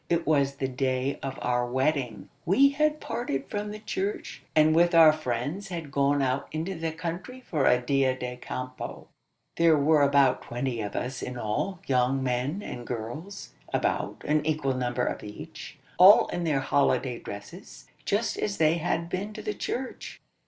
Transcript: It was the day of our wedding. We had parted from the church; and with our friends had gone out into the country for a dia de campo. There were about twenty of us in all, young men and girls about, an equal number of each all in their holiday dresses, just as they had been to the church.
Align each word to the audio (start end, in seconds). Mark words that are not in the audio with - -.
It 0.09 0.25
was 0.25 0.55
the 0.55 0.67
day 0.67 1.19
of 1.21 1.37
our 1.43 1.63
wedding. 1.63 2.29
We 2.43 2.69
had 2.69 2.99
parted 2.99 3.47
from 3.51 3.69
the 3.69 3.77
church; 3.77 4.41
and 4.55 4.73
with 4.75 4.95
our 4.95 5.13
friends 5.13 5.67
had 5.67 5.91
gone 5.91 6.23
out 6.23 6.47
into 6.51 6.73
the 6.73 6.91
country 6.91 7.39
for 7.41 7.67
a 7.67 7.79
dia 7.79 8.17
de 8.17 8.35
campo. 8.37 9.09
There 9.57 9.77
were 9.77 10.01
about 10.01 10.41
twenty 10.41 10.81
of 10.81 10.95
us 10.95 11.21
in 11.21 11.37
all, 11.37 11.81
young 11.85 12.23
men 12.23 12.63
and 12.63 12.87
girls 12.87 13.51
about, 13.71 14.23
an 14.25 14.43
equal 14.43 14.73
number 14.73 15.05
of 15.05 15.23
each 15.23 15.77
all 15.99 16.25
in 16.29 16.45
their 16.45 16.61
holiday 16.61 17.19
dresses, 17.19 17.85
just 18.03 18.39
as 18.39 18.57
they 18.57 18.77
had 18.79 19.07
been 19.07 19.33
to 19.33 19.43
the 19.43 19.53
church. 19.53 20.19